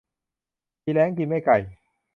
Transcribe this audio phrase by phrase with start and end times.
[0.83, 1.57] อีแร้งกินแม่ไก่